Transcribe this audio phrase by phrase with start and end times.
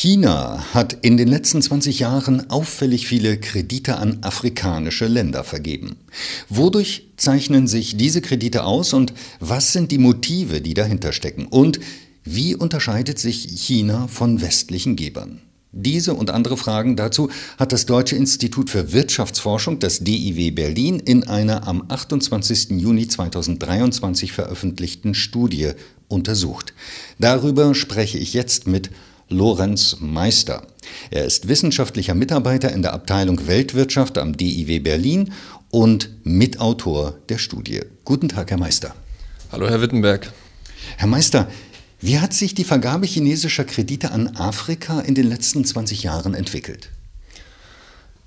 [0.00, 5.96] China hat in den letzten 20 Jahren auffällig viele Kredite an afrikanische Länder vergeben.
[6.48, 11.46] Wodurch zeichnen sich diese Kredite aus und was sind die Motive, die dahinter stecken?
[11.46, 11.80] Und
[12.22, 15.40] wie unterscheidet sich China von westlichen Gebern?
[15.72, 17.28] Diese und andere Fragen dazu
[17.58, 22.70] hat das Deutsche Institut für Wirtschaftsforschung, das DIW Berlin, in einer am 28.
[22.70, 25.72] Juni 2023 veröffentlichten Studie
[26.06, 26.72] untersucht.
[27.18, 28.90] Darüber spreche ich jetzt mit
[29.28, 30.62] Lorenz Meister.
[31.10, 35.32] Er ist wissenschaftlicher Mitarbeiter in der Abteilung Weltwirtschaft am DIW Berlin
[35.70, 37.82] und Mitautor der Studie.
[38.04, 38.94] Guten Tag, Herr Meister.
[39.52, 40.32] Hallo, Herr Wittenberg.
[40.96, 41.48] Herr Meister,
[42.00, 46.90] wie hat sich die Vergabe chinesischer Kredite an Afrika in den letzten 20 Jahren entwickelt?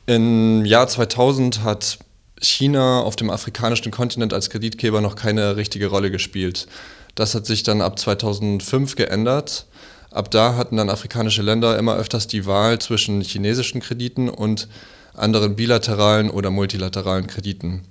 [0.07, 1.99] Im Jahr 2000 hat
[2.41, 6.67] China auf dem afrikanischen Kontinent als Kreditgeber noch keine richtige Rolle gespielt.
[7.15, 9.67] Das hat sich dann ab 2005 geändert.
[10.11, 14.67] Ab da hatten dann afrikanische Länder immer öfters die Wahl zwischen chinesischen Krediten und
[15.13, 17.83] anderen bilateralen oder multilateralen Krediten.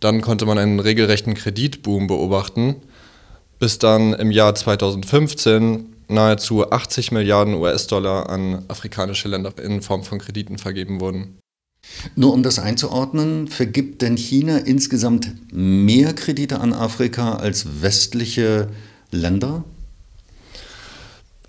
[0.00, 2.76] Dann konnte man einen regelrechten Kreditboom beobachten,
[3.58, 10.18] bis dann im Jahr 2015 nahezu 80 Milliarden US-Dollar an afrikanische Länder in Form von
[10.18, 11.38] Krediten vergeben wurden.
[12.14, 18.68] Nur um das einzuordnen, vergibt denn China insgesamt mehr Kredite an Afrika als westliche
[19.10, 19.64] Länder?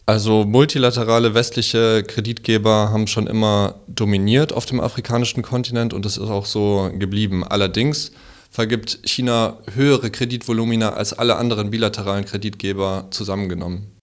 [0.07, 6.29] Also multilaterale westliche Kreditgeber haben schon immer dominiert auf dem afrikanischen Kontinent und das ist
[6.29, 7.43] auch so geblieben.
[7.43, 8.11] Allerdings
[8.51, 13.95] vergibt China höhere Kreditvolumina als alle anderen bilateralen Kreditgeber zusammengenommen.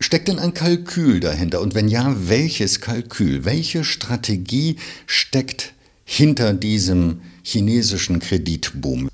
[0.00, 1.60] Steckt denn ein Kalkül dahinter?
[1.60, 3.44] Und wenn ja, welches Kalkül?
[3.44, 9.08] Welche Strategie steckt hinter diesem chinesischen Kreditboom?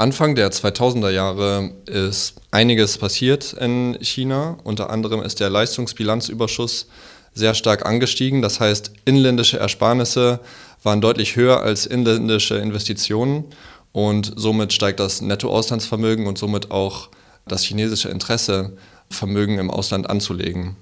[0.00, 4.56] Anfang der 2000er Jahre ist einiges passiert in China.
[4.64, 6.86] Unter anderem ist der Leistungsbilanzüberschuss
[7.34, 8.40] sehr stark angestiegen.
[8.40, 10.40] Das heißt, inländische Ersparnisse
[10.82, 13.44] waren deutlich höher als inländische Investitionen
[13.92, 17.10] und somit steigt das Nettoauslandsvermögen und somit auch
[17.46, 18.78] das chinesische Interesse,
[19.10, 20.76] Vermögen im Ausland anzulegen.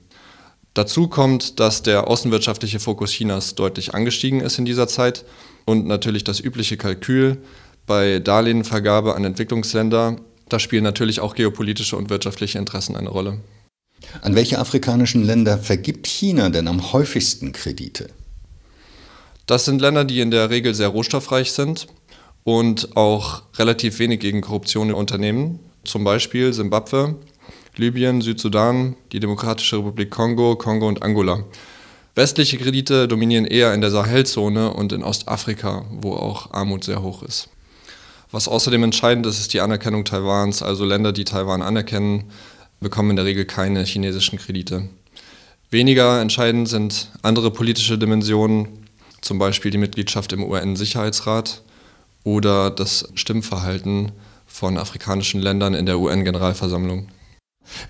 [0.74, 5.24] Dazu kommt, dass der außenwirtschaftliche Fokus Chinas deutlich angestiegen ist in dieser Zeit
[5.64, 7.42] und natürlich das übliche Kalkül,
[7.88, 10.16] bei Darlehenvergabe an Entwicklungsländer,
[10.48, 13.40] da spielen natürlich auch geopolitische und wirtschaftliche Interessen eine Rolle.
[14.22, 18.10] An welche afrikanischen Länder vergibt China denn am häufigsten Kredite?
[19.46, 21.88] Das sind Länder, die in der Regel sehr rohstoffreich sind
[22.44, 25.58] und auch relativ wenig gegen Korruption unternehmen.
[25.84, 27.16] Zum Beispiel Simbabwe,
[27.76, 31.44] Libyen, Südsudan, die Demokratische Republik Kongo, Kongo und Angola.
[32.14, 37.22] Westliche Kredite dominieren eher in der Sahelzone und in Ostafrika, wo auch Armut sehr hoch
[37.22, 37.48] ist.
[38.30, 40.62] Was außerdem entscheidend ist, ist die Anerkennung Taiwans.
[40.62, 42.24] Also Länder, die Taiwan anerkennen,
[42.80, 44.88] bekommen in der Regel keine chinesischen Kredite.
[45.70, 48.86] Weniger entscheidend sind andere politische Dimensionen,
[49.20, 51.62] zum Beispiel die Mitgliedschaft im UN-Sicherheitsrat
[52.24, 54.12] oder das Stimmverhalten
[54.46, 57.08] von afrikanischen Ländern in der UN-Generalversammlung.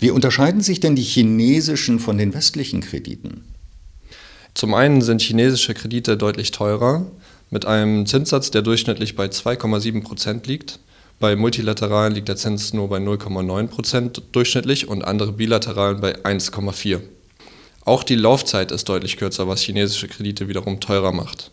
[0.01, 3.45] Wie unterscheiden sich denn die chinesischen von den westlichen Krediten?
[4.55, 7.07] Zum einen sind chinesische Kredite deutlich teurer,
[7.51, 10.81] mit einem Zinssatz, der durchschnittlich bei 2,7 Prozent liegt.
[11.21, 17.01] Bei multilateralen liegt der Zins nur bei 0,9 Prozent durchschnittlich und andere bilateralen bei 1,4.
[17.85, 21.51] Auch die Laufzeit ist deutlich kürzer, was chinesische Kredite wiederum teurer macht.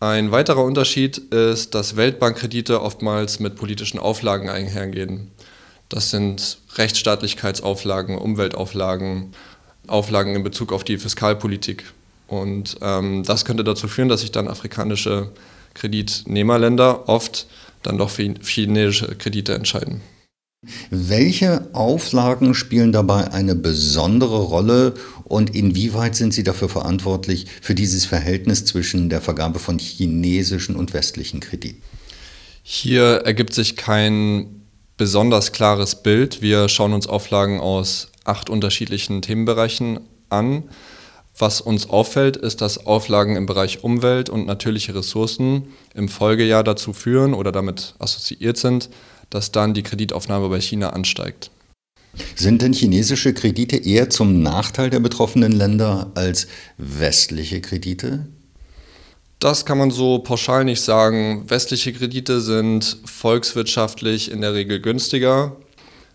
[0.00, 5.30] Ein weiterer Unterschied ist, dass Weltbankkredite oftmals mit politischen Auflagen einhergehen.
[5.88, 9.32] Das sind Rechtsstaatlichkeitsauflagen, Umweltauflagen,
[9.86, 11.84] Auflagen in Bezug auf die Fiskalpolitik.
[12.28, 15.32] Und ähm, das könnte dazu führen, dass sich dann afrikanische
[15.74, 17.46] Kreditnehmerländer oft
[17.82, 20.02] dann doch für chinesische Kredite entscheiden.
[20.90, 24.94] Welche Auflagen spielen dabei eine besondere Rolle
[25.24, 30.94] und inwieweit sind Sie dafür verantwortlich für dieses Verhältnis zwischen der Vergabe von chinesischen und
[30.94, 31.80] westlichen Krediten?
[32.64, 34.62] Hier ergibt sich kein
[34.96, 36.42] besonders klares Bild.
[36.42, 40.64] Wir schauen uns Auflagen aus acht unterschiedlichen Themenbereichen an.
[41.38, 46.92] Was uns auffällt, ist, dass Auflagen im Bereich Umwelt und natürliche Ressourcen im Folgejahr dazu
[46.92, 48.90] führen oder damit assoziiert sind,
[49.30, 51.50] dass dann die Kreditaufnahme bei China ansteigt.
[52.34, 58.26] Sind denn chinesische Kredite eher zum Nachteil der betroffenen Länder als westliche Kredite?
[59.38, 61.44] Das kann man so pauschal nicht sagen.
[61.48, 65.56] Westliche Kredite sind volkswirtschaftlich in der Regel günstiger.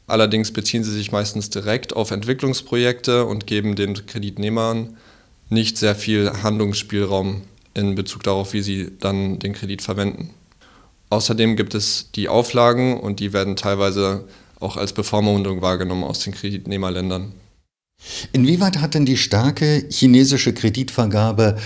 [0.07, 4.97] Allerdings beziehen sie sich meistens direkt auf Entwicklungsprojekte und geben den Kreditnehmern
[5.53, 7.41] nicht sehr viel Handlungsspielraum
[7.73, 10.31] in Bezug darauf, wie sie dann den Kredit verwenden.
[11.09, 14.25] Außerdem gibt es die Auflagen und die werden teilweise
[14.59, 17.33] auch als Bevormundung wahrgenommen aus den Kreditnehmerländern.
[18.31, 21.57] Inwieweit hat denn die starke chinesische Kreditvergabe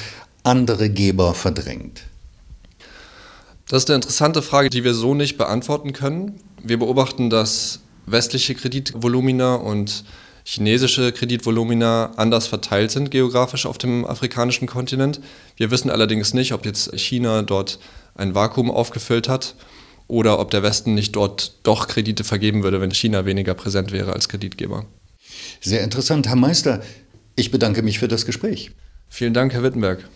[0.44, 2.04] andere Geber verdrängt?
[3.70, 6.40] Das ist eine interessante Frage, die wir so nicht beantworten können.
[6.64, 10.06] Wir beobachten, dass westliche Kreditvolumina und
[10.50, 15.20] chinesische Kreditvolumina anders verteilt sind geografisch auf dem afrikanischen Kontinent.
[15.58, 17.80] Wir wissen allerdings nicht, ob jetzt China dort
[18.16, 19.56] ein Vakuum aufgefüllt hat
[20.08, 24.14] oder ob der Westen nicht dort doch Kredite vergeben würde, wenn China weniger präsent wäre
[24.14, 24.86] als Kreditgeber.
[25.60, 26.28] Sehr interessant.
[26.28, 26.82] Herr Meister,
[27.36, 28.72] ich bedanke mich für das Gespräch.
[29.10, 30.08] Vielen Dank, Herr Wittenberg.